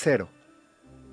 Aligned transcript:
Cero. 0.00 0.28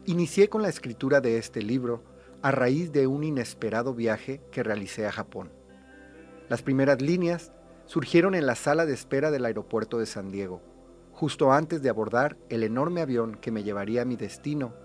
Inicié 0.06 0.48
con 0.48 0.62
la 0.62 0.70
escritura 0.70 1.20
de 1.20 1.40
este 1.40 1.64
libro 1.64 2.04
a 2.44 2.52
raíz 2.52 2.92
de 2.92 3.08
un 3.08 3.24
inesperado 3.24 3.96
viaje 3.96 4.44
que 4.52 4.62
realicé 4.62 5.08
a 5.08 5.12
Japón. 5.12 5.50
Las 6.50 6.62
primeras 6.62 7.02
líneas 7.02 7.52
surgieron 7.88 8.36
en 8.36 8.46
la 8.46 8.54
sala 8.54 8.86
de 8.86 8.94
espera 8.94 9.32
del 9.32 9.46
aeropuerto 9.46 9.98
de 9.98 10.06
San 10.06 10.32
Diego, 10.32 10.62
justo 11.14 11.52
antes 11.52 11.82
de 11.82 11.90
abordar 11.90 12.38
el 12.50 12.62
enorme 12.62 13.02
avión 13.02 13.40
que 13.42 13.50
me 13.50 13.64
llevaría 13.64 14.04
a 14.04 14.06
mi 14.06 14.18
destino, 14.18 14.76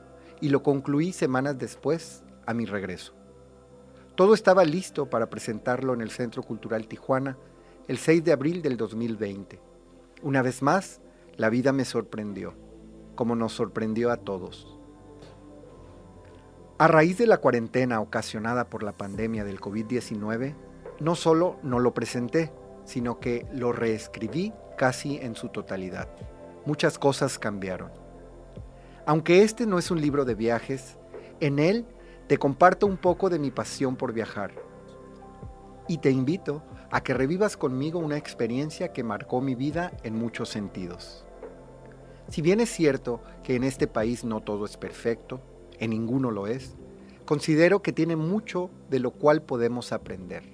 y 0.41 0.48
lo 0.48 0.62
concluí 0.62 1.12
semanas 1.12 1.59
después 1.59 2.25
a 2.46 2.55
mi 2.55 2.64
regreso. 2.64 3.12
Todo 4.14 4.32
estaba 4.32 4.64
listo 4.64 5.11
para 5.11 5.29
presentarlo 5.29 5.93
en 5.93 6.01
el 6.01 6.11
Centro 6.11 6.43
Cultural 6.43 6.89
Tijuana 6.89 7.37
el 7.87 7.98
6 7.98 8.25
de 8.25 8.32
abril 8.32 8.62
del 8.62 8.79
2020. 8.79 9.61
Una 10.23 10.41
vez 10.41 10.62
más, 10.62 11.03
la 11.37 11.51
vida 11.51 11.75
me 11.75 11.85
sorprendió, 11.85 12.55
como 13.21 13.37
nos 13.37 13.52
sorprendió 13.52 14.11
a 14.11 14.16
todos. 14.16 14.66
A 16.79 16.89
raíz 16.89 17.18
de 17.18 17.26
la 17.26 17.36
cuarentena 17.36 18.00
ocasionada 18.00 18.71
por 18.71 18.82
la 18.82 18.93
pandemia 18.93 19.45
del 19.45 19.61
COVID-19, 19.61 20.54
no 21.00 21.14
solo 21.14 21.59
no 21.62 21.81
lo 21.81 21.93
presenté, 21.93 22.50
sino 22.86 23.21
que 23.21 23.46
lo 23.53 23.72
reescribí 23.72 24.54
casi 24.79 25.18
en 25.18 25.36
su 25.36 25.50
totalidad. 25.50 26.09
Muchas 26.64 26.98
cosas 26.98 27.39
cambiaron. 27.39 27.90
Aunque 29.04 29.43
este 29.43 29.67
no 29.67 29.79
es 29.79 29.90
un 29.90 30.00
libro 30.00 30.25
de 30.25 30.34
viajes, 30.34 30.96
en 31.40 31.59
él 31.59 31.84
te 32.27 32.39
comparto 32.39 32.87
un 32.87 32.97
poco 32.97 33.28
de 33.28 33.39
mi 33.39 33.50
pasión 33.50 33.97
por 33.97 34.14
viajar. 34.14 34.53
Y 35.89 35.98
te 35.98 36.11
invito 36.11 36.62
a 36.91 37.03
que 37.03 37.12
revivas 37.12 37.59
conmigo 37.59 37.98
una 37.98 38.17
experiencia 38.17 38.95
que 38.95 39.05
marcó 39.05 39.42
mi 39.42 39.55
vida 39.55 39.92
en 40.05 40.17
muchos 40.17 40.48
sentidos. 40.48 41.27
Si 42.30 42.42
bien 42.42 42.61
es 42.61 42.70
cierto 42.70 43.20
que 43.42 43.56
en 43.56 43.64
este 43.64 43.89
país 43.89 44.25
no 44.25 44.41
todo 44.41 44.64
es 44.64 44.77
perfecto, 44.77 45.41
en 45.80 45.91
ninguno 45.91 46.30
lo 46.30 46.47
es, 46.47 46.77
considero 47.25 47.83
que 47.83 47.92
tiene 47.92 48.14
mucho 48.14 48.70
de 48.89 49.00
lo 49.00 49.11
cual 49.11 49.42
podemos 49.42 49.92
aprender. 49.92 50.45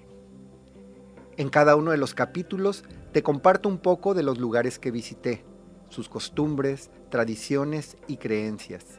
En 1.37 1.51
cada 1.51 1.77
uno 1.77 1.91
de 1.91 1.99
los 1.99 2.15
capítulos 2.15 2.83
te 3.13 3.23
comparto 3.23 3.69
un 3.69 3.77
poco 3.77 4.15
de 4.15 4.23
los 4.23 4.39
lugares 4.39 4.79
que 4.79 4.91
visité, 4.91 5.45
sus 5.91 6.09
costumbres, 6.09 6.91
tradiciones 7.11 7.99
y 8.09 8.17
creencias, 8.17 8.99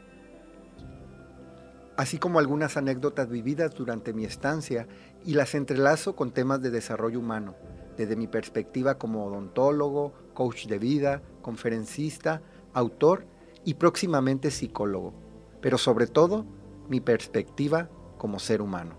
así 1.96 2.18
como 2.18 2.38
algunas 2.38 2.76
anécdotas 2.76 3.28
vividas 3.28 3.74
durante 3.74 4.12
mi 4.12 4.24
estancia 4.24 4.86
y 5.26 5.34
las 5.34 5.56
entrelazo 5.56 6.14
con 6.14 6.30
temas 6.30 6.62
de 6.62 6.70
desarrollo 6.70 7.18
humano, 7.18 7.56
desde 7.96 8.14
mi 8.14 8.28
perspectiva 8.28 8.98
como 8.98 9.26
odontólogo, 9.26 10.12
coach 10.32 10.66
de 10.66 10.78
vida, 10.78 11.22
conferencista, 11.42 12.40
autor 12.72 13.26
y 13.64 13.74
próximamente 13.74 14.50
psicólogo, 14.50 15.12
pero 15.60 15.78
sobre 15.78 16.06
todo 16.06 16.46
mi 16.88 17.00
perspectiva 17.00 17.88
como 18.16 18.38
ser 18.38 18.62
humano. 18.62 18.96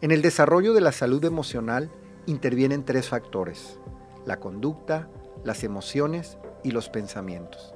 En 0.00 0.10
el 0.10 0.22
desarrollo 0.22 0.74
de 0.74 0.80
la 0.80 0.92
salud 0.92 1.24
emocional 1.24 1.90
intervienen 2.26 2.84
tres 2.84 3.08
factores, 3.08 3.78
la 4.26 4.38
conducta, 4.38 5.08
las 5.44 5.64
emociones 5.64 6.38
y 6.62 6.72
los 6.72 6.88
pensamientos. 6.88 7.74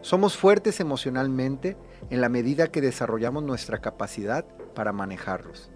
Somos 0.00 0.36
fuertes 0.36 0.80
emocionalmente 0.80 1.76
en 2.10 2.20
la 2.20 2.28
medida 2.28 2.68
que 2.68 2.80
desarrollamos 2.80 3.42
nuestra 3.42 3.78
capacidad 3.78 4.44
para 4.74 4.92
manejarlos. 4.92 5.70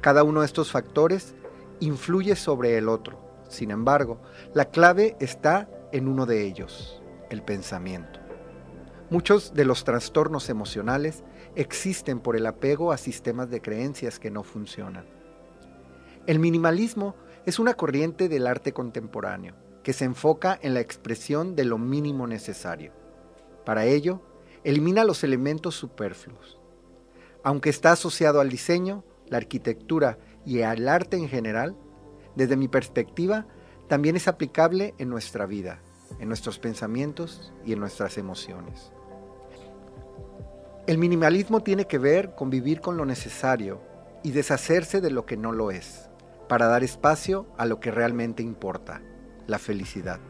Cada 0.00 0.24
uno 0.24 0.40
de 0.40 0.46
estos 0.46 0.72
factores 0.72 1.34
influye 1.80 2.34
sobre 2.36 2.76
el 2.76 2.88
otro. 2.88 3.18
Sin 3.48 3.70
embargo, 3.70 4.20
la 4.52 4.66
clave 4.66 5.16
está 5.20 5.68
en 5.92 6.08
uno 6.08 6.26
de 6.26 6.44
ellos, 6.44 7.00
el 7.30 7.42
pensamiento. 7.42 8.20
Muchos 9.10 9.54
de 9.54 9.64
los 9.64 9.84
trastornos 9.84 10.48
emocionales 10.48 11.22
existen 11.54 12.20
por 12.20 12.36
el 12.36 12.46
apego 12.46 12.92
a 12.92 12.96
sistemas 12.96 13.50
de 13.50 13.62
creencias 13.62 14.18
que 14.18 14.30
no 14.30 14.42
funcionan. 14.42 15.06
El 16.26 16.40
minimalismo 16.40 17.14
es 17.44 17.60
una 17.60 17.74
corriente 17.74 18.28
del 18.28 18.48
arte 18.48 18.72
contemporáneo 18.72 19.54
que 19.84 19.92
se 19.92 20.04
enfoca 20.04 20.58
en 20.60 20.74
la 20.74 20.80
expresión 20.80 21.54
de 21.54 21.64
lo 21.64 21.78
mínimo 21.78 22.26
necesario. 22.26 22.92
Para 23.64 23.84
ello, 23.84 24.20
elimina 24.64 25.04
los 25.04 25.22
elementos 25.22 25.76
superfluos. 25.76 26.58
Aunque 27.44 27.70
está 27.70 27.92
asociado 27.92 28.40
al 28.40 28.48
diseño, 28.48 29.04
la 29.28 29.36
arquitectura 29.36 30.18
y 30.44 30.62
al 30.62 30.88
arte 30.88 31.16
en 31.16 31.28
general, 31.28 31.76
desde 32.34 32.56
mi 32.56 32.66
perspectiva, 32.66 33.46
también 33.86 34.16
es 34.16 34.26
aplicable 34.26 34.94
en 34.98 35.08
nuestra 35.08 35.46
vida, 35.46 35.80
en 36.18 36.28
nuestros 36.28 36.58
pensamientos 36.58 37.52
y 37.64 37.72
en 37.72 37.80
nuestras 37.80 38.18
emociones. 38.18 38.92
El 40.86 40.98
minimalismo 40.98 41.60
tiene 41.60 41.86
que 41.86 41.98
ver 41.98 42.34
con 42.34 42.48
vivir 42.48 42.80
con 42.80 42.96
lo 42.96 43.04
necesario 43.04 43.80
y 44.22 44.30
deshacerse 44.30 45.00
de 45.00 45.10
lo 45.10 45.26
que 45.26 45.36
no 45.36 45.52
lo 45.52 45.70
es, 45.70 46.08
para 46.48 46.66
dar 46.66 46.84
espacio 46.84 47.46
a 47.56 47.66
lo 47.66 47.80
que 47.80 47.90
realmente 47.90 48.42
importa, 48.42 49.02
la 49.46 49.58
felicidad. 49.58 50.20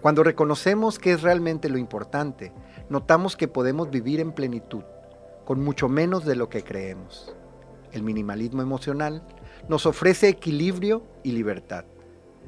Cuando 0.00 0.22
reconocemos 0.22 0.98
qué 0.98 1.12
es 1.12 1.22
realmente 1.22 1.68
lo 1.68 1.78
importante, 1.78 2.52
notamos 2.88 3.36
que 3.36 3.48
podemos 3.48 3.90
vivir 3.90 4.20
en 4.20 4.32
plenitud, 4.32 4.84
con 5.44 5.62
mucho 5.62 5.88
menos 5.88 6.24
de 6.24 6.36
lo 6.36 6.48
que 6.48 6.62
creemos. 6.62 7.34
El 7.92 8.02
minimalismo 8.02 8.62
emocional 8.62 9.26
nos 9.68 9.86
ofrece 9.86 10.28
equilibrio 10.28 11.04
y 11.22 11.32
libertad. 11.32 11.84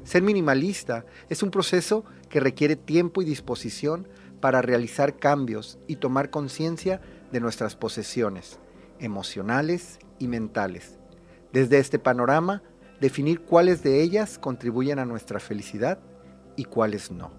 Ser 0.07 0.21
minimalista 0.21 1.03
es 1.27 1.43
un 1.43 1.51
proceso 1.51 2.05
que 2.29 2.39
requiere 2.39 2.77
tiempo 2.77 3.21
y 3.21 3.25
disposición 3.25 4.07
para 4.39 4.61
realizar 4.61 5.17
cambios 5.17 5.79
y 5.85 5.97
tomar 5.97 6.29
conciencia 6.29 7.01
de 7.33 7.41
nuestras 7.41 7.75
posesiones 7.75 8.57
emocionales 8.99 9.99
y 10.17 10.29
mentales. 10.29 10.97
Desde 11.51 11.79
este 11.79 11.99
panorama, 11.99 12.63
definir 13.01 13.41
cuáles 13.41 13.83
de 13.83 14.01
ellas 14.01 14.39
contribuyen 14.39 14.99
a 14.99 15.05
nuestra 15.05 15.41
felicidad 15.41 15.99
y 16.55 16.63
cuáles 16.63 17.11
no. 17.11 17.33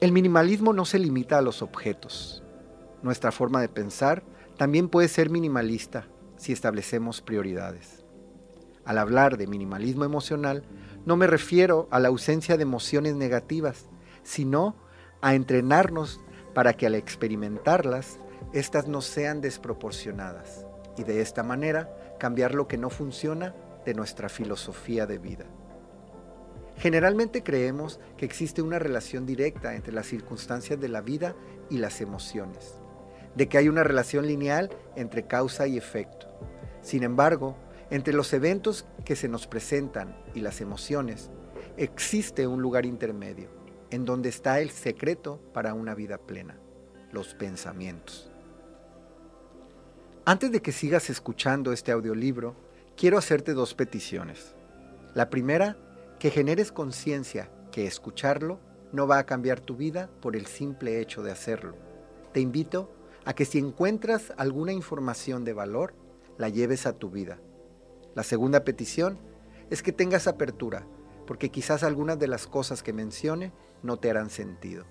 El 0.00 0.12
minimalismo 0.12 0.72
no 0.72 0.86
se 0.86 0.98
limita 0.98 1.36
a 1.36 1.42
los 1.42 1.60
objetos. 1.60 2.42
Nuestra 3.02 3.30
forma 3.30 3.60
de 3.60 3.68
pensar 3.68 4.22
también 4.56 4.88
puede 4.88 5.08
ser 5.08 5.28
minimalista 5.28 6.08
si 6.38 6.54
establecemos 6.54 7.20
prioridades. 7.20 8.07
Al 8.88 8.96
hablar 8.96 9.36
de 9.36 9.46
minimalismo 9.46 10.06
emocional, 10.06 10.62
no 11.04 11.18
me 11.18 11.26
refiero 11.26 11.88
a 11.90 12.00
la 12.00 12.08
ausencia 12.08 12.56
de 12.56 12.62
emociones 12.62 13.16
negativas, 13.16 13.84
sino 14.22 14.76
a 15.20 15.34
entrenarnos 15.34 16.22
para 16.54 16.72
que 16.72 16.86
al 16.86 16.94
experimentarlas, 16.94 18.18
éstas 18.54 18.88
no 18.88 19.02
sean 19.02 19.42
desproporcionadas 19.42 20.64
y 20.96 21.04
de 21.04 21.20
esta 21.20 21.42
manera 21.42 22.16
cambiar 22.18 22.54
lo 22.54 22.66
que 22.66 22.78
no 22.78 22.88
funciona 22.88 23.54
de 23.84 23.92
nuestra 23.92 24.30
filosofía 24.30 25.04
de 25.04 25.18
vida. 25.18 25.44
Generalmente 26.78 27.42
creemos 27.42 28.00
que 28.16 28.24
existe 28.24 28.62
una 28.62 28.78
relación 28.78 29.26
directa 29.26 29.74
entre 29.74 29.92
las 29.92 30.06
circunstancias 30.06 30.80
de 30.80 30.88
la 30.88 31.02
vida 31.02 31.36
y 31.68 31.76
las 31.76 32.00
emociones, 32.00 32.80
de 33.34 33.50
que 33.50 33.58
hay 33.58 33.68
una 33.68 33.84
relación 33.84 34.26
lineal 34.26 34.70
entre 34.96 35.26
causa 35.26 35.66
y 35.66 35.76
efecto. 35.76 36.26
Sin 36.80 37.02
embargo, 37.02 37.54
entre 37.90 38.12
los 38.12 38.32
eventos 38.32 38.86
que 39.04 39.16
se 39.16 39.28
nos 39.28 39.46
presentan 39.46 40.16
y 40.34 40.40
las 40.40 40.60
emociones, 40.60 41.30
existe 41.76 42.46
un 42.46 42.60
lugar 42.60 42.84
intermedio, 42.84 43.48
en 43.90 44.04
donde 44.04 44.28
está 44.28 44.60
el 44.60 44.70
secreto 44.70 45.40
para 45.54 45.74
una 45.74 45.94
vida 45.94 46.18
plena, 46.18 46.58
los 47.12 47.34
pensamientos. 47.34 48.30
Antes 50.26 50.52
de 50.52 50.60
que 50.60 50.72
sigas 50.72 51.08
escuchando 51.08 51.72
este 51.72 51.90
audiolibro, 51.90 52.54
quiero 52.96 53.16
hacerte 53.16 53.54
dos 53.54 53.74
peticiones. 53.74 54.54
La 55.14 55.30
primera, 55.30 55.78
que 56.18 56.30
generes 56.30 56.70
conciencia 56.70 57.50
que 57.72 57.86
escucharlo 57.86 58.60
no 58.92 59.06
va 59.06 59.18
a 59.18 59.24
cambiar 59.24 59.60
tu 59.60 59.76
vida 59.76 60.10
por 60.20 60.36
el 60.36 60.46
simple 60.46 61.00
hecho 61.00 61.22
de 61.22 61.30
hacerlo. 61.30 61.76
Te 62.32 62.40
invito 62.40 62.92
a 63.24 63.34
que 63.34 63.46
si 63.46 63.58
encuentras 63.58 64.32
alguna 64.36 64.72
información 64.72 65.44
de 65.44 65.54
valor, 65.54 65.94
la 66.36 66.48
lleves 66.50 66.86
a 66.86 66.92
tu 66.92 67.10
vida. 67.10 67.38
La 68.14 68.22
segunda 68.22 68.64
petición 68.64 69.18
es 69.70 69.82
que 69.82 69.92
tengas 69.92 70.26
apertura, 70.26 70.86
porque 71.26 71.50
quizás 71.50 71.82
algunas 71.82 72.18
de 72.18 72.28
las 72.28 72.46
cosas 72.46 72.82
que 72.82 72.92
mencione 72.92 73.52
no 73.82 73.98
te 73.98 74.10
harán 74.10 74.30
sentido. 74.30 74.84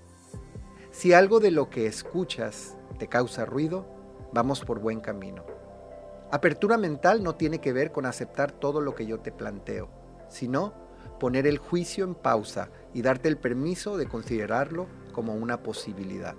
Si 0.91 1.13
algo 1.13 1.39
de 1.39 1.51
lo 1.51 1.69
que 1.69 1.87
escuchas 1.87 2.77
te 2.97 3.07
causa 3.07 3.45
ruido, 3.45 3.85
vamos 4.33 4.63
por 4.63 4.79
buen 4.79 4.99
camino. 4.99 5.45
Apertura 6.31 6.77
mental 6.77 7.23
no 7.23 7.35
tiene 7.35 7.59
que 7.59 7.73
ver 7.73 7.91
con 7.91 8.05
aceptar 8.05 8.51
todo 8.51 8.81
lo 8.81 8.95
que 8.95 9.05
yo 9.05 9.19
te 9.19 9.31
planteo, 9.31 9.89
sino 10.29 10.73
poner 11.19 11.47
el 11.47 11.57
juicio 11.57 12.03
en 12.03 12.15
pausa 12.15 12.69
y 12.93 13.01
darte 13.01 13.29
el 13.29 13.37
permiso 13.37 13.97
de 13.97 14.07
considerarlo 14.07 14.87
como 15.13 15.33
una 15.33 15.63
posibilidad. 15.63 16.35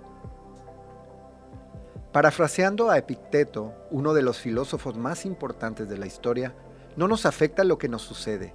Parafraseando 2.11 2.89
a 2.89 2.97
Epicteto, 2.97 3.73
uno 3.91 4.13
de 4.13 4.21
los 4.23 4.39
filósofos 4.39 4.97
más 4.97 5.25
importantes 5.25 5.87
de 5.89 5.97
la 5.97 6.07
historia, 6.07 6.55
no 6.99 7.07
nos 7.07 7.25
afecta 7.25 7.63
lo 7.63 7.77
que 7.77 7.87
nos 7.87 8.01
sucede, 8.01 8.53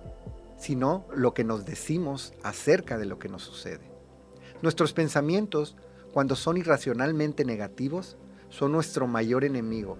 sino 0.58 1.06
lo 1.16 1.32
que 1.32 1.44
nos 1.44 1.64
decimos 1.64 2.34
acerca 2.42 2.98
de 2.98 3.06
lo 3.06 3.18
que 3.18 3.30
nos 3.30 3.42
sucede. 3.42 3.90
Nuestros 4.60 4.92
pensamientos 4.92 5.78
cuando 6.12 6.36
son 6.36 6.58
irracionalmente 6.58 7.46
negativos, 7.46 8.18
son 8.50 8.72
nuestro 8.72 9.06
mayor 9.06 9.44
enemigo, 9.44 9.96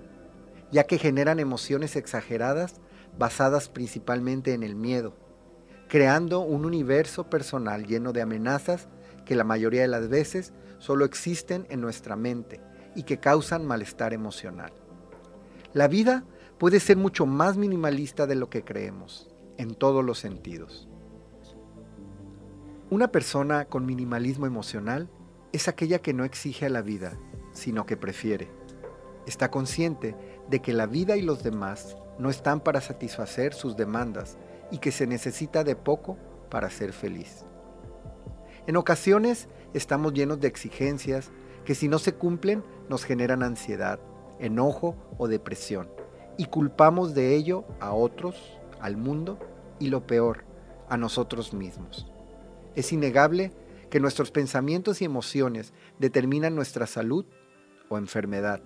ya 0.70 0.85
que 0.85 0.99
generan 0.99 1.41
emociones 1.41 1.96
exageradas 1.96 2.82
basadas 3.19 3.70
principalmente 3.70 4.52
en 4.52 4.62
el 4.62 4.76
miedo, 4.76 5.17
creando 5.88 6.41
un 6.41 6.67
universo 6.67 7.31
personal 7.31 7.87
lleno 7.87 8.12
de 8.12 8.20
amenazas 8.20 8.88
que 9.25 9.37
la 9.37 9.44
mayoría 9.44 9.81
de 9.81 9.88
las 9.88 10.11
veces 10.11 10.52
solo 10.81 11.06
existen 11.06 11.67
en 11.70 11.81
nuestra 11.81 12.14
mente 12.14 12.61
y 12.94 13.05
que 13.05 13.20
causan 13.20 13.64
malestar 13.64 14.12
emocional. 14.12 14.75
La 15.73 15.88
vida 15.88 16.25
puede 16.58 16.80
ser 16.80 16.96
mucho 16.96 17.26
más 17.26 17.56
minimalista 17.56 18.26
de 18.26 18.36
lo 18.36 18.48
que 18.48 18.64
creemos, 18.64 19.28
en 19.58 19.74
todos 19.74 20.04
los 20.04 20.18
sentidos. 20.18 20.88
Una 22.90 23.08
persona 23.08 23.64
con 23.64 23.86
minimalismo 23.86 24.46
emocional 24.46 25.08
es 25.52 25.68
aquella 25.68 26.00
que 26.00 26.12
no 26.12 26.24
exige 26.24 26.66
a 26.66 26.70
la 26.70 26.82
vida, 26.82 27.18
sino 27.52 27.86
que 27.86 27.96
prefiere. 27.96 28.50
Está 29.26 29.50
consciente 29.50 30.16
de 30.48 30.60
que 30.60 30.72
la 30.72 30.86
vida 30.86 31.16
y 31.16 31.22
los 31.22 31.42
demás 31.42 31.96
no 32.18 32.30
están 32.30 32.60
para 32.60 32.80
satisfacer 32.80 33.54
sus 33.54 33.76
demandas 33.76 34.36
y 34.70 34.78
que 34.78 34.92
se 34.92 35.06
necesita 35.06 35.64
de 35.64 35.76
poco 35.76 36.18
para 36.50 36.70
ser 36.70 36.92
feliz. 36.92 37.44
En 38.66 38.76
ocasiones 38.76 39.48
estamos 39.72 40.12
llenos 40.12 40.40
de 40.40 40.48
exigencias 40.48 41.30
que 41.64 41.74
si 41.74 41.88
no 41.88 41.98
se 41.98 42.14
cumplen 42.14 42.62
nos 42.88 43.04
generan 43.04 43.42
ansiedad, 43.42 43.98
enojo 44.38 44.94
o 45.18 45.26
depresión 45.26 45.88
y 46.36 46.46
culpamos 46.46 47.14
de 47.14 47.34
ello 47.34 47.64
a 47.81 47.92
otros, 47.92 48.58
al 48.81 48.96
mundo 48.96 49.38
y 49.78 49.88
lo 49.88 50.06
peor, 50.06 50.44
a 50.88 50.96
nosotros 50.96 51.52
mismos. 51.52 52.06
Es 52.75 52.92
innegable 52.92 53.52
que 53.90 54.00
nuestros 54.00 54.31
pensamientos 54.31 55.00
y 55.00 55.04
emociones 55.04 55.72
determinan 55.98 56.56
nuestra 56.56 56.86
salud 56.86 57.25
o 57.88 57.98
enfermedad, 57.98 58.60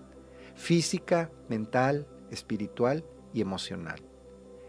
física, 0.54 1.30
mental, 1.48 2.06
espiritual 2.30 3.04
y 3.32 3.40
emocional. 3.40 4.00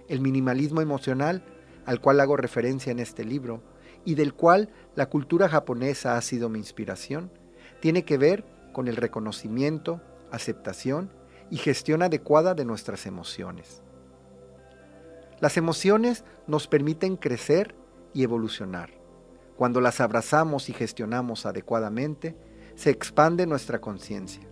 El 0.07 0.21
minimalismo 0.21 0.81
emocional, 0.81 1.43
al 1.85 2.01
cual 2.01 2.19
hago 2.19 2.35
referencia 2.35 2.91
en 2.91 2.99
este 2.99 3.23
libro, 3.23 3.63
y 4.05 4.15
del 4.15 4.33
cual 4.33 4.69
la 4.95 5.09
cultura 5.09 5.49
japonesa 5.49 6.17
ha 6.17 6.21
sido 6.21 6.49
mi 6.49 6.59
inspiración, 6.59 7.31
tiene 7.79 8.03
que 8.03 8.17
ver 8.17 8.45
con 8.73 8.87
el 8.87 8.95
reconocimiento, 8.95 10.01
aceptación 10.31 11.11
y 11.49 11.57
gestión 11.57 12.01
adecuada 12.01 12.53
de 12.53 12.65
nuestras 12.65 13.05
emociones. 13.05 13.81
Las 15.39 15.57
emociones 15.57 16.25
nos 16.47 16.67
permiten 16.67 17.15
crecer 17.15 17.75
y 18.13 18.23
evolucionar. 18.23 18.91
Cuando 19.55 19.81
las 19.81 20.01
abrazamos 20.01 20.69
y 20.69 20.73
gestionamos 20.73 21.45
adecuadamente, 21.45 22.35
se 22.75 22.89
expande 22.89 23.45
nuestra 23.45 23.79
conciencia. 23.79 24.47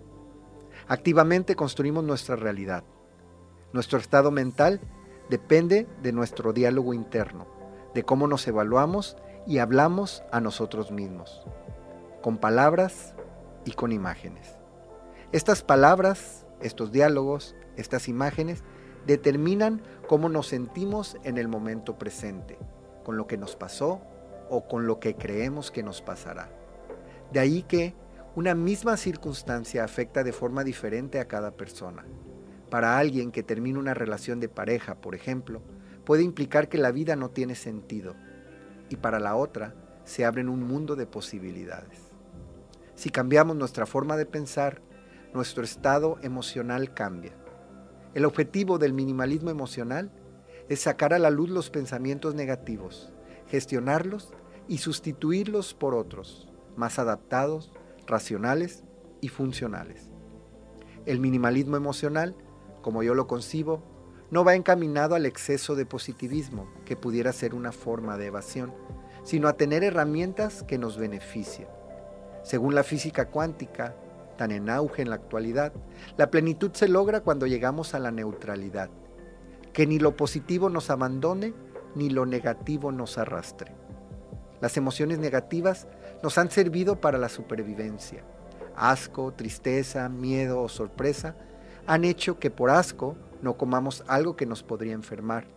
Activamente 0.87 1.55
construimos 1.55 2.03
nuestra 2.03 2.35
realidad. 2.35 2.83
Nuestro 3.73 3.99
estado 3.99 4.31
mental 4.31 4.79
depende 5.29 5.87
de 6.01 6.13
nuestro 6.13 6.53
diálogo 6.53 6.93
interno, 6.93 7.47
de 7.93 8.03
cómo 8.03 8.27
nos 8.27 8.47
evaluamos 8.47 9.17
y 9.45 9.59
hablamos 9.59 10.23
a 10.31 10.39
nosotros 10.39 10.91
mismos, 10.91 11.45
con 12.21 12.37
palabras 12.37 13.13
y 13.65 13.71
con 13.71 13.91
imágenes. 13.91 14.55
Estas 15.33 15.61
palabras, 15.61 16.46
estos 16.61 16.91
diálogos, 16.91 17.55
estas 17.75 18.07
imágenes 18.07 18.63
determinan 19.05 19.81
cómo 20.07 20.29
nos 20.29 20.47
sentimos 20.47 21.17
en 21.23 21.37
el 21.37 21.47
momento 21.47 21.97
presente, 21.97 22.57
con 23.03 23.17
lo 23.17 23.27
que 23.27 23.37
nos 23.37 23.55
pasó 23.55 24.01
o 24.49 24.67
con 24.67 24.87
lo 24.87 24.99
que 24.99 25.15
creemos 25.15 25.71
que 25.71 25.83
nos 25.83 26.01
pasará. 26.01 26.49
De 27.31 27.39
ahí 27.39 27.63
que 27.63 27.95
una 28.35 28.53
misma 28.53 28.97
circunstancia 28.97 29.83
afecta 29.83 30.23
de 30.23 30.31
forma 30.31 30.63
diferente 30.63 31.19
a 31.19 31.27
cada 31.27 31.51
persona. 31.51 32.05
Para 32.69 32.97
alguien 32.99 33.31
que 33.31 33.43
termina 33.43 33.79
una 33.79 33.93
relación 33.93 34.39
de 34.39 34.49
pareja, 34.49 34.95
por 34.95 35.15
ejemplo, 35.15 35.61
puede 36.05 36.23
implicar 36.23 36.69
que 36.69 36.77
la 36.77 36.91
vida 36.91 37.15
no 37.15 37.31
tiene 37.31 37.55
sentido 37.55 38.15
y 38.89 38.97
para 38.97 39.19
la 39.19 39.35
otra 39.35 39.73
se 40.03 40.23
abren 40.23 40.49
un 40.49 40.63
mundo 40.63 40.95
de 40.95 41.07
posibilidades. 41.07 41.99
Si 42.95 43.09
cambiamos 43.09 43.55
nuestra 43.55 43.85
forma 43.85 44.17
de 44.17 44.25
pensar, 44.25 44.81
nuestro 45.37 45.63
estado 45.63 46.17
emocional 46.21 46.93
cambia. 46.93 47.31
El 48.13 48.25
objetivo 48.25 48.77
del 48.77 48.91
minimalismo 48.91 49.49
emocional 49.49 50.11
es 50.67 50.81
sacar 50.81 51.13
a 51.13 51.19
la 51.19 51.29
luz 51.29 51.49
los 51.49 51.69
pensamientos 51.69 52.35
negativos, 52.35 53.13
gestionarlos 53.47 54.33
y 54.67 54.79
sustituirlos 54.79 55.73
por 55.73 55.95
otros, 55.95 56.49
más 56.75 56.99
adaptados, 56.99 57.71
racionales 58.05 58.83
y 59.21 59.29
funcionales. 59.29 60.09
El 61.05 61.21
minimalismo 61.21 61.77
emocional 61.77 62.35
como 62.87 63.03
yo 63.03 63.13
lo 63.15 63.27
concibo, 63.27 63.83
no 64.31 64.45
va 64.45 64.55
encaminado 64.55 65.15
al 65.15 65.25
exceso 65.25 65.75
de 65.75 65.85
positivismo, 65.85 66.69
que 66.85 66.95
pudiera 66.95 67.33
ser 67.33 67.53
una 67.53 67.73
forma 67.73 68.17
de 68.17 68.27
evasión, 68.27 68.73
sino 69.23 69.49
a 69.49 69.57
tener 69.57 69.83
herramientas 69.83 70.63
que 70.63 70.77
nos 70.77 70.97
beneficien. 70.97 71.67
Según 72.43 72.75
la 72.75 72.83
física 72.83 73.25
cuántica, 73.25 73.93
tan 74.37 74.51
en 74.51 74.69
auge 74.69 75.01
en 75.01 75.09
la 75.09 75.15
actualidad, 75.15 75.73
la 76.15 76.31
plenitud 76.31 76.71
se 76.73 76.87
logra 76.87 77.21
cuando 77.21 77.47
llegamos 77.47 77.93
a 77.93 77.99
la 77.99 78.11
neutralidad, 78.11 78.89
que 79.73 79.85
ni 79.85 79.99
lo 79.99 80.15
positivo 80.15 80.69
nos 80.69 80.89
abandone 80.89 81.53
ni 81.95 82.09
lo 82.09 82.25
negativo 82.25 82.91
nos 82.91 83.17
arrastre. 83.17 83.73
Las 84.61 84.77
emociones 84.77 85.19
negativas 85.19 85.87
nos 86.23 86.37
han 86.37 86.49
servido 86.49 86.99
para 86.99 87.17
la 87.17 87.29
supervivencia. 87.29 88.23
Asco, 88.75 89.33
tristeza, 89.33 90.09
miedo 90.09 90.61
o 90.61 90.69
sorpresa 90.69 91.35
han 91.87 92.03
hecho 92.03 92.37
que 92.37 92.51
por 92.51 92.69
asco 92.69 93.15
no 93.41 93.57
comamos 93.57 94.03
algo 94.07 94.35
que 94.35 94.45
nos 94.45 94.61
podría 94.63 94.93
enfermar, 94.93 95.47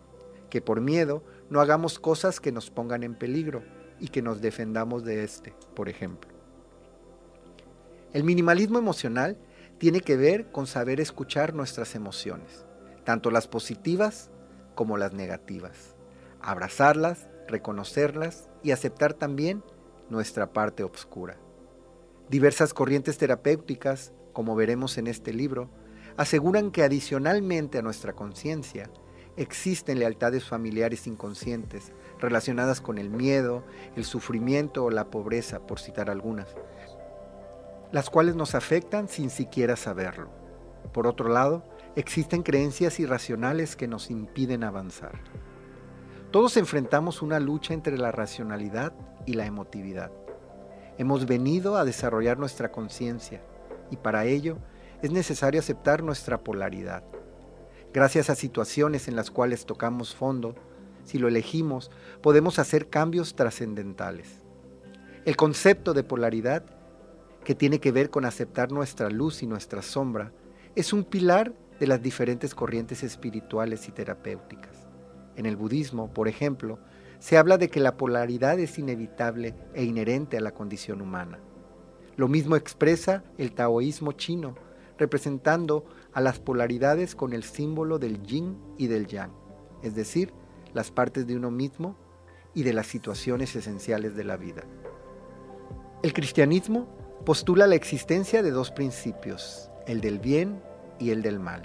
que 0.48 0.60
por 0.60 0.80
miedo 0.80 1.22
no 1.50 1.60
hagamos 1.60 1.98
cosas 1.98 2.40
que 2.40 2.52
nos 2.52 2.70
pongan 2.70 3.02
en 3.02 3.14
peligro 3.14 3.62
y 3.98 4.08
que 4.08 4.22
nos 4.22 4.40
defendamos 4.40 5.04
de 5.04 5.24
este, 5.24 5.54
por 5.74 5.88
ejemplo. 5.88 6.29
El 8.12 8.24
minimalismo 8.24 8.78
emocional 8.78 9.38
tiene 9.78 10.00
que 10.00 10.16
ver 10.16 10.50
con 10.50 10.66
saber 10.66 11.00
escuchar 11.00 11.54
nuestras 11.54 11.94
emociones, 11.94 12.66
tanto 13.04 13.30
las 13.30 13.46
positivas 13.46 14.30
como 14.74 14.96
las 14.96 15.12
negativas, 15.12 15.94
abrazarlas, 16.40 17.28
reconocerlas 17.46 18.50
y 18.64 18.72
aceptar 18.72 19.14
también 19.14 19.62
nuestra 20.08 20.52
parte 20.52 20.82
oscura. 20.82 21.36
Diversas 22.28 22.74
corrientes 22.74 23.16
terapéuticas, 23.16 24.12
como 24.32 24.56
veremos 24.56 24.98
en 24.98 25.06
este 25.06 25.32
libro, 25.32 25.70
aseguran 26.16 26.72
que 26.72 26.82
adicionalmente 26.82 27.78
a 27.78 27.82
nuestra 27.82 28.12
conciencia 28.12 28.90
existen 29.36 30.00
lealtades 30.00 30.44
familiares 30.44 31.06
inconscientes 31.06 31.92
relacionadas 32.18 32.80
con 32.80 32.98
el 32.98 33.08
miedo, 33.08 33.64
el 33.96 34.04
sufrimiento 34.04 34.84
o 34.84 34.90
la 34.90 35.10
pobreza, 35.10 35.66
por 35.66 35.78
citar 35.80 36.10
algunas, 36.10 36.56
las 37.92 38.10
cuales 38.10 38.36
nos 38.36 38.54
afectan 38.54 39.08
sin 39.08 39.30
siquiera 39.30 39.76
saberlo. 39.76 40.30
Por 40.92 41.06
otro 41.06 41.28
lado, 41.28 41.64
existen 41.96 42.42
creencias 42.42 43.00
irracionales 43.00 43.76
que 43.76 43.88
nos 43.88 44.10
impiden 44.10 44.64
avanzar. 44.64 45.20
Todos 46.30 46.56
enfrentamos 46.56 47.22
una 47.22 47.40
lucha 47.40 47.74
entre 47.74 47.98
la 47.98 48.12
racionalidad 48.12 48.92
y 49.26 49.34
la 49.34 49.46
emotividad. 49.46 50.12
Hemos 50.98 51.26
venido 51.26 51.76
a 51.76 51.84
desarrollar 51.84 52.38
nuestra 52.38 52.70
conciencia 52.70 53.42
y 53.90 53.96
para 53.96 54.24
ello 54.24 54.58
es 55.02 55.10
necesario 55.10 55.60
aceptar 55.60 56.02
nuestra 56.02 56.38
polaridad. 56.38 57.02
Gracias 57.92 58.30
a 58.30 58.36
situaciones 58.36 59.08
en 59.08 59.16
las 59.16 59.30
cuales 59.30 59.66
tocamos 59.66 60.14
fondo, 60.14 60.54
si 61.04 61.18
lo 61.18 61.26
elegimos, 61.26 61.90
podemos 62.22 62.58
hacer 62.60 62.88
cambios 62.88 63.34
trascendentales. 63.34 64.28
El 65.24 65.36
concepto 65.36 65.94
de 65.94 66.04
polaridad, 66.04 66.64
que 67.44 67.54
tiene 67.54 67.80
que 67.80 67.92
ver 67.92 68.10
con 68.10 68.24
aceptar 68.24 68.70
nuestra 68.70 69.10
luz 69.10 69.42
y 69.42 69.46
nuestra 69.46 69.82
sombra, 69.82 70.32
es 70.74 70.92
un 70.92 71.04
pilar 71.04 71.54
de 71.78 71.86
las 71.86 72.02
diferentes 72.02 72.54
corrientes 72.54 73.02
espirituales 73.02 73.88
y 73.88 73.92
terapéuticas. 73.92 74.86
En 75.36 75.46
el 75.46 75.56
budismo, 75.56 76.12
por 76.12 76.28
ejemplo, 76.28 76.78
se 77.18 77.38
habla 77.38 77.58
de 77.58 77.68
que 77.68 77.80
la 77.80 77.96
polaridad 77.96 78.58
es 78.58 78.78
inevitable 78.78 79.54
e 79.74 79.84
inherente 79.84 80.36
a 80.36 80.40
la 80.40 80.52
condición 80.52 81.00
humana. 81.00 81.38
Lo 82.16 82.28
mismo 82.28 82.56
expresa 82.56 83.24
el 83.38 83.52
taoísmo 83.52 84.12
chino, 84.12 84.54
representando 84.98 85.86
a 86.12 86.20
las 86.20 86.38
polaridades 86.38 87.14
con 87.14 87.32
el 87.32 87.42
símbolo 87.42 87.98
del 87.98 88.22
yin 88.22 88.58
y 88.76 88.86
del 88.86 89.06
yang, 89.06 89.32
es 89.82 89.94
decir, 89.94 90.32
las 90.74 90.90
partes 90.90 91.26
de 91.26 91.36
uno 91.36 91.50
mismo 91.50 91.96
y 92.54 92.62
de 92.62 92.74
las 92.74 92.86
situaciones 92.86 93.56
esenciales 93.56 94.14
de 94.16 94.24
la 94.24 94.36
vida. 94.36 94.64
El 96.02 96.12
cristianismo 96.12 96.88
postula 97.24 97.66
la 97.66 97.74
existencia 97.74 98.42
de 98.42 98.50
dos 98.50 98.70
principios, 98.70 99.70
el 99.86 100.00
del 100.00 100.18
bien 100.18 100.62
y 100.98 101.10
el 101.10 101.20
del 101.20 101.38
mal, 101.38 101.62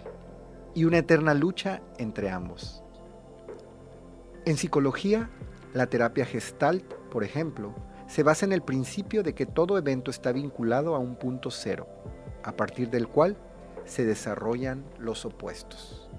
y 0.74 0.84
una 0.84 0.98
eterna 0.98 1.34
lucha 1.34 1.82
entre 1.98 2.30
ambos. 2.30 2.84
En 4.44 4.58
psicología, 4.58 5.30
la 5.74 5.88
terapia 5.88 6.26
gestalt, 6.26 6.84
por 7.10 7.24
ejemplo, 7.24 7.74
se 8.08 8.22
basa 8.22 8.46
en 8.46 8.52
el 8.52 8.62
principio 8.62 9.24
de 9.24 9.34
que 9.34 9.46
todo 9.46 9.78
evento 9.78 10.12
está 10.12 10.34
vinculado 10.34 10.94
a 10.94 11.00
un 11.00 11.16
punto 11.16 11.50
cero, 11.52 11.88
a 12.44 12.52
partir 12.52 12.90
del 12.90 13.08
cual 13.08 13.38
se 13.86 14.06
desarrollan 14.06 14.84
los 15.00 15.24
opuestos. 15.24 16.10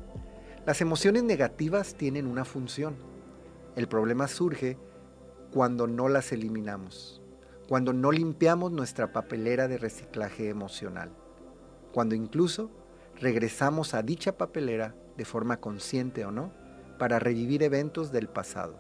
Las 0.64 0.80
emociones 0.80 1.24
negativas 1.24 1.94
tienen 1.94 2.26
una 2.26 2.44
función. 2.44 2.96
El 3.76 3.86
problema 3.86 4.28
surge 4.28 4.78
cuando 5.52 5.86
no 5.86 6.08
las 6.08 6.32
eliminamos, 6.32 7.22
cuando 7.68 7.92
no 7.92 8.12
limpiamos 8.12 8.72
nuestra 8.72 9.12
papelera 9.12 9.68
de 9.68 9.78
reciclaje 9.78 10.48
emocional, 10.48 11.10
cuando 11.92 12.14
incluso 12.14 12.70
regresamos 13.16 13.94
a 13.94 14.02
dicha 14.02 14.36
papelera 14.36 14.94
de 15.16 15.24
forma 15.24 15.58
consciente 15.58 16.24
o 16.24 16.30
no 16.30 16.52
para 16.98 17.18
revivir 17.18 17.62
eventos 17.62 18.12
del 18.12 18.28
pasado. 18.28 18.78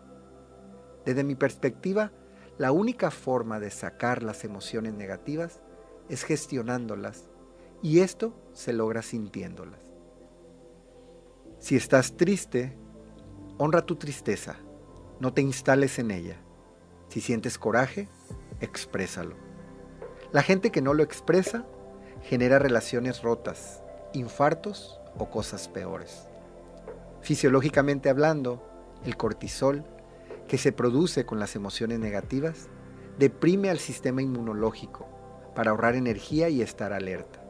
Desde 1.04 1.24
mi 1.24 1.34
perspectiva, 1.34 2.12
la 2.58 2.72
única 2.72 3.10
forma 3.10 3.60
de 3.60 3.70
sacar 3.70 4.22
las 4.22 4.44
emociones 4.44 4.94
negativas 4.94 5.60
es 6.08 6.22
gestionándolas 6.22 7.28
y 7.82 8.00
esto 8.00 8.34
se 8.52 8.72
logra 8.72 9.02
sintiéndolas. 9.02 9.80
Si 11.58 11.76
estás 11.76 12.16
triste, 12.16 12.76
honra 13.58 13.84
tu 13.84 13.96
tristeza, 13.96 14.56
no 15.20 15.32
te 15.32 15.42
instales 15.42 15.98
en 15.98 16.10
ella. 16.10 16.36
Si 17.08 17.20
sientes 17.20 17.58
coraje, 17.58 18.08
exprésalo. 18.60 19.36
La 20.32 20.42
gente 20.42 20.70
que 20.70 20.82
no 20.82 20.94
lo 20.94 21.02
expresa 21.02 21.64
genera 22.22 22.58
relaciones 22.58 23.22
rotas, 23.22 23.82
infartos 24.12 25.00
o 25.18 25.30
cosas 25.30 25.68
peores. 25.68 26.28
Fisiológicamente 27.20 28.08
hablando, 28.08 28.62
el 29.04 29.16
cortisol, 29.16 29.84
que 30.48 30.58
se 30.58 30.72
produce 30.72 31.26
con 31.26 31.38
las 31.38 31.56
emociones 31.56 31.98
negativas, 31.98 32.68
deprime 33.18 33.70
al 33.70 33.78
sistema 33.78 34.22
inmunológico 34.22 35.08
para 35.54 35.70
ahorrar 35.70 35.96
energía 35.96 36.48
y 36.48 36.62
estar 36.62 36.92
alerta. 36.92 37.42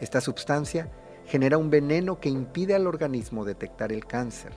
Esta 0.00 0.20
sustancia 0.20 0.90
genera 1.24 1.58
un 1.58 1.70
veneno 1.70 2.20
que 2.20 2.28
impide 2.28 2.74
al 2.74 2.86
organismo 2.86 3.44
detectar 3.44 3.92
el 3.92 4.06
cáncer, 4.06 4.52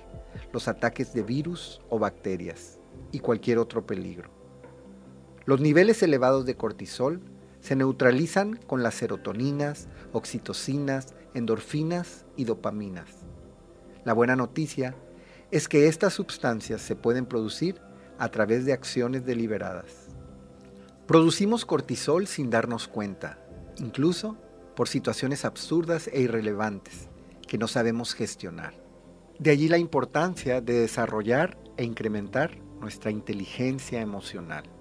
los 0.52 0.68
ataques 0.68 1.14
de 1.14 1.24
virus 1.24 1.82
o 1.90 2.00
bacterias 2.00 2.80
y 3.12 3.20
cualquier 3.20 3.60
otro 3.60 3.86
peligro. 3.86 4.35
Los 5.46 5.62
niveles 5.62 6.02
elevados 6.04 6.46
de 6.46 6.56
cortisol 6.56 7.22
se 7.60 7.76
neutralizan 7.76 8.58
con 8.68 8.84
las 8.84 8.96
serotoninas, 8.96 9.88
oxitocinas, 10.12 11.14
endorfinas 11.34 12.26
y 12.36 12.46
dopaminas 12.46 13.26
la 14.06 14.14
buena 14.14 14.36
noticia 14.36 14.96
es 15.50 15.68
que 15.68 15.88
estas 15.88 16.14
sustancias 16.14 16.82
se 16.82 16.96
pueden 16.96 17.26
producir 17.26 17.82
a 18.20 18.30
través 18.30 18.64
de 18.64 18.72
acciones 18.72 19.26
deliberadas. 19.26 20.10
Producimos 21.08 21.66
cortisol 21.66 22.28
sin 22.28 22.52
darnos 22.52 22.88
cuenta, 22.88 23.40
incluso 23.78 24.38
por 24.76 24.88
situaciones 24.88 25.44
absurdas 25.44 26.08
e 26.14 26.22
irrelevantes 26.22 27.10
que 27.48 27.58
no 27.58 27.68
sabemos 27.68 28.14
gestionar. 28.14 28.76
De 29.40 29.50
allí 29.50 29.68
la 29.70 29.80
importancia 29.80 30.62
de 30.62 30.82
desarrollar 30.82 31.58
e 31.76 31.84
incrementar 31.84 32.60
nuestra 32.80 33.10
inteligencia 33.10 34.02
emocional. 34.02 34.75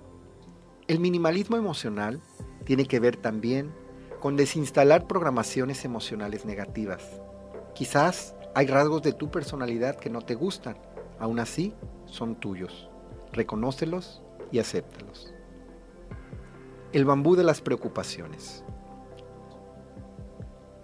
El 0.87 1.00
minimalismo 1.00 1.57
emocional 1.57 2.21
tiene 2.67 2.85
que 2.85 3.00
ver 3.00 3.17
también 3.17 3.73
con 4.21 4.37
desinstalar 4.37 5.07
programaciones 5.07 5.87
emocionales 5.87 6.45
negativas. 6.45 7.23
Quizás 7.75 8.35
hay 8.55 8.67
rasgos 8.67 9.00
de 9.03 9.14
tu 9.14 9.31
personalidad 9.31 9.97
que 9.97 10.11
no 10.11 10.21
te 10.21 10.35
gustan, 10.35 10.76
aún 11.19 11.38
así 11.41 11.73
son 12.05 12.35
tuyos. 12.37 12.91
Reconócelos 13.33 14.23
y 14.53 14.59
acéptalos. 14.59 15.33
El 16.93 17.07
bambú 17.07 17.35
de 17.35 17.45
las 17.45 17.62
preocupaciones. 17.62 18.62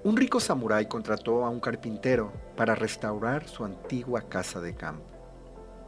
Un 0.02 0.16
rico 0.16 0.40
samurái 0.40 0.86
contrató 0.86 1.44
a 1.44 1.50
un 1.50 1.60
carpintero 1.60 2.32
para 2.56 2.74
restaurar 2.74 3.46
su 3.46 3.66
antigua 3.66 4.22
casa 4.22 4.62
de 4.62 4.74
campo. 4.74 5.04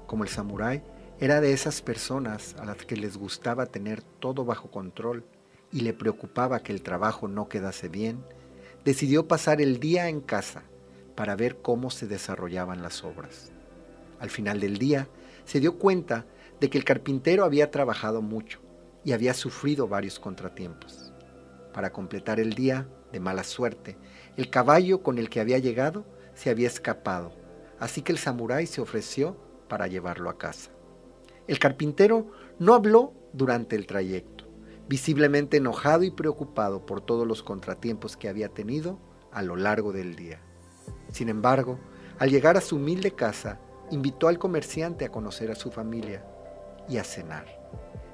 Como 0.07 0.23
el 0.25 0.29
samurái 0.29 0.83
era 1.23 1.41
de 1.41 1.53
esas 1.53 1.83
personas 1.83 2.57
a 2.59 2.65
las 2.65 2.79
que 2.79 2.97
les 2.97 3.17
gustaba 3.17 3.67
tener 3.67 4.03
todo 4.03 4.45
bajo 4.45 4.73
control 4.73 5.25
y 5.71 5.83
le 5.83 5.93
preocupaba 5.93 6.65
que 6.65 6.73
el 6.73 6.83
trabajo 6.83 7.29
no 7.29 7.49
quedase 7.49 7.89
bien, 7.89 8.25
decidió 8.85 9.29
pasar 9.29 9.61
el 9.61 9.79
día 9.79 10.09
en 10.09 10.21
casa 10.21 10.65
para 11.15 11.37
ver 11.37 11.59
cómo 11.63 11.91
se 11.91 12.09
desarrollaban 12.09 12.83
las 12.83 13.05
obras. 13.05 13.53
Al 14.19 14.31
final 14.31 14.59
del 14.59 14.79
día, 14.79 15.07
se 15.45 15.61
dio 15.61 15.79
cuenta 15.79 16.27
de 16.59 16.69
que 16.69 16.77
el 16.77 16.83
carpintero 16.83 17.45
había 17.45 17.71
trabajado 17.71 18.21
mucho 18.21 18.59
y 19.05 19.13
había 19.13 19.33
sufrido 19.33 19.87
varios 19.87 20.19
contratiempos. 20.19 21.13
Para 21.73 21.93
completar 21.93 22.41
el 22.41 22.55
día, 22.55 22.89
de 23.13 23.21
mala 23.21 23.45
suerte, 23.45 23.97
el 24.37 24.51
caballo 24.51 25.05
con 25.05 25.19
el 25.19 25.31
que 25.31 25.39
había 25.39 25.59
llegado 25.59 26.05
se 26.35 26.51
había 26.51 26.67
escapado, 26.67 27.33
así 27.79 28.03
que 28.03 28.11
el 28.11 28.19
samurái 28.19 28.67
se 28.67 28.81
ofreció 28.81 29.37
para 29.69 29.87
llevarlo 29.87 30.29
a 30.29 30.37
casa. 30.37 30.73
El 31.49 31.59
carpintero 31.59 32.31
no 32.59 32.75
habló 32.75 33.13
durante 33.33 33.77
el 33.77 33.87
trayecto, 33.87 34.45
visiblemente 34.89 35.57
enojado 35.57 36.05
y 36.05 36.11
preocupado 36.11 36.87
por 36.87 37.01
todos 37.01 37.27
los 37.27 37.43
contratiempos 37.43 38.17
que 38.17 38.29
había 38.29 38.49
tenido 38.49 38.99
a 39.33 39.43
lo 39.43 39.57
largo 39.57 39.93
del 39.93 40.15
día. 40.15 40.41
Sin 41.11 41.29
embargo, 41.29 41.79
al 42.19 42.31
llegar 42.31 42.57
a 42.57 42.61
su 42.61 42.77
humilde 42.77 43.13
casa, 43.13 43.59
invitó 43.91 44.29
al 44.29 44.39
comerciante 44.39 45.05
a 45.05 45.11
conocer 45.11 45.51
a 45.51 45.55
su 45.55 45.71
familia 45.71 46.25
y 46.89 46.99
a 46.99 47.05
cenar. 47.05 47.47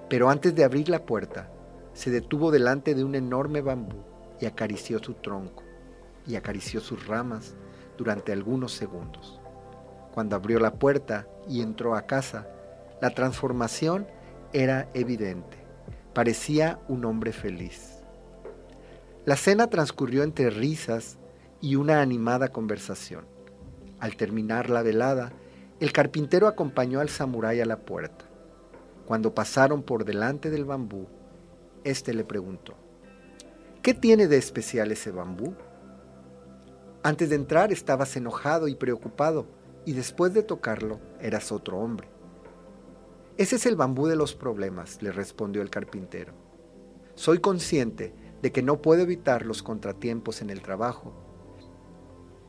Pero 0.09 0.31
antes 0.31 0.55
de 0.55 0.65
abrir 0.65 0.89
la 0.89 1.05
puerta, 1.05 1.51
se 1.93 2.11
detuvo 2.11 2.51
delante 2.51 2.95
de 2.95 3.05
un 3.05 3.15
enorme 3.15 3.61
bambú 3.61 4.03
y 4.41 4.47
acarició 4.47 4.99
su 5.01 5.15
tronco 5.15 5.65
y 6.27 6.37
acarició 6.37 6.81
sus 6.81 7.07
ramas 7.07 7.57
durante 7.97 8.33
algunos 8.33 8.73
segundos. 8.73 9.41
Cuando 10.15 10.37
abrió 10.37 10.59
la 10.61 10.75
puerta 10.75 11.27
y 11.49 11.61
entró 11.61 11.95
a 11.95 12.03
casa, 12.03 12.49
la 13.01 13.11
transformación 13.11 14.07
era 14.53 14.89
evidente. 14.95 15.57
Parecía 16.15 16.81
un 16.89 17.05
hombre 17.05 17.33
feliz. 17.33 17.99
La 19.25 19.37
cena 19.37 19.69
transcurrió 19.69 20.23
entre 20.23 20.51
risas 20.51 21.19
y 21.61 21.77
una 21.77 22.01
animada 22.01 22.49
conversación. 22.49 23.27
Al 24.01 24.17
terminar 24.17 24.71
la 24.71 24.83
velada, 24.83 25.33
el 25.81 25.93
carpintero 25.93 26.47
acompañó 26.47 27.01
al 27.01 27.09
samurái 27.09 27.61
a 27.61 27.67
la 27.67 27.79
puerta. 27.79 28.25
Cuando 29.07 29.35
pasaron 29.35 29.83
por 29.83 30.05
delante 30.05 30.51
del 30.51 30.65
bambú, 30.65 31.07
éste 31.85 32.15
le 32.15 32.25
preguntó, 32.25 32.75
¿qué 33.83 33.95
tiene 33.95 34.27
de 34.27 34.39
especial 34.39 34.91
ese 34.93 35.11
bambú? 35.11 35.55
Antes 37.03 37.31
de 37.31 37.37
entrar 37.37 37.73
estabas 37.73 38.17
enojado 38.17 38.67
y 38.67 38.75
preocupado, 38.75 39.47
y 39.85 39.93
después 39.93 40.35
de 40.35 40.43
tocarlo 40.43 41.01
eras 41.21 41.53
otro 41.53 41.79
hombre. 41.79 42.09
Ese 43.39 43.57
es 43.57 43.65
el 43.65 43.77
bambú 43.77 44.07
de 44.07 44.17
los 44.17 44.35
problemas, 44.35 45.01
le 45.01 45.11
respondió 45.11 45.63
el 45.63 45.71
carpintero. 45.71 46.35
Soy 47.15 47.39
consciente 47.39 48.15
de 48.43 48.53
que 48.53 48.63
no 48.63 48.83
puedo 48.83 49.03
evitar 49.03 49.47
los 49.47 49.63
contratiempos 49.63 50.43
en 50.43 50.51
el 50.51 50.61
trabajo 50.61 51.29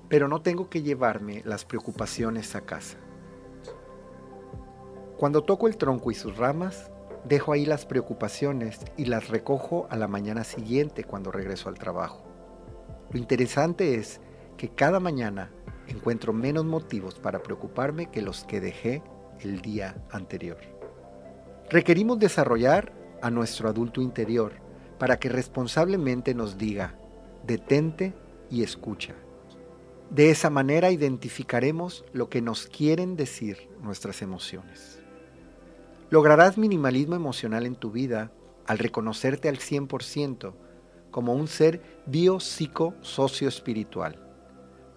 pero 0.10 0.28
no 0.28 0.42
tengo 0.42 0.70
que 0.70 0.82
llevarme 0.82 1.44
las 1.46 1.64
preocupaciones 1.64 2.56
a 2.56 2.62
casa. 2.62 2.98
Cuando 5.18 5.44
toco 5.44 5.68
el 5.68 5.78
tronco 5.78 6.12
y 6.12 6.16
sus 6.16 6.36
ramas, 6.38 6.92
dejo 7.26 7.54
ahí 7.54 7.66
las 7.66 7.86
preocupaciones 7.86 8.80
y 8.98 9.06
las 9.06 9.30
recojo 9.30 9.88
a 9.90 9.98
la 9.98 10.08
mañana 10.08 10.44
siguiente 10.44 11.04
cuando 11.04 11.32
regreso 11.32 11.70
al 11.70 11.78
trabajo. 11.78 12.26
Lo 13.12 13.20
interesante 13.20 13.96
es 13.96 14.20
que 14.58 14.70
cada 14.70 15.00
mañana 15.00 15.52
encuentro 15.88 16.34
menos 16.34 16.66
motivos 16.66 17.20
para 17.20 17.44
preocuparme 17.44 18.10
que 18.10 18.22
los 18.22 18.44
que 18.46 18.62
dejé 18.62 19.04
el 19.42 19.62
día 19.62 19.96
anterior. 20.12 20.79
Requerimos 21.70 22.18
desarrollar 22.18 22.94
a 23.22 23.30
nuestro 23.30 23.70
adulto 23.70 24.02
interior 24.02 24.54
para 24.98 25.20
que 25.20 25.30
responsablemente 25.30 26.34
nos 26.34 26.58
diga, 26.58 26.96
detente 27.46 28.16
y 28.50 28.64
escucha. 28.64 29.14
De 30.10 30.32
esa 30.32 30.50
manera 30.50 30.90
identificaremos 30.90 32.04
lo 32.12 32.28
que 32.28 32.42
nos 32.42 32.66
quieren 32.66 33.16
decir 33.16 33.70
nuestras 33.84 34.24
emociones. 34.24 35.00
Lograrás 36.10 36.58
minimalismo 36.58 37.16
emocional 37.16 37.68
en 37.68 37.76
tu 37.76 37.92
vida 37.92 38.32
al 38.66 38.80
reconocerte 38.80 39.48
al 39.48 39.60
100% 39.60 40.56
como 41.12 41.34
un 41.34 41.48
ser 41.48 41.84
bio-psico-socio-espiritual, 42.08 44.20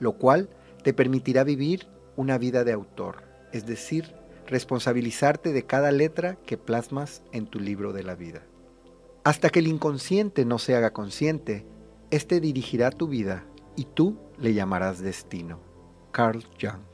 lo 0.01 0.13
cual 0.13 0.49
te 0.83 0.95
permitirá 0.95 1.45
vivir 1.45 1.87
una 2.17 2.39
vida 2.39 2.65
de 2.65 2.73
autor, 2.73 3.25
es 3.53 3.67
decir, 3.67 4.22
responsabilizarte 4.47 5.53
de 5.53 5.65
cada 5.65 5.91
letra 5.93 6.37
que 6.47 6.59
plasmas 6.59 7.23
en 7.33 7.47
tu 7.47 7.61
libro 7.61 7.93
de 7.93 8.03
la 8.03 8.15
vida. 8.15 8.43
Hasta 9.25 9.51
que 9.51 9.61
el 9.61 9.69
inconsciente 9.69 10.45
no 10.45 10.59
se 10.59 10.75
haga 10.75 10.93
consciente, 10.93 11.65
éste 12.11 12.41
dirigirá 12.41 12.91
tu 12.91 13.09
vida 13.09 13.45
y 13.77 13.85
tú 13.85 14.19
le 14.39 14.55
llamarás 14.55 15.01
destino. 15.01 15.61
Carl 16.11 16.45
Jung. 16.61 16.92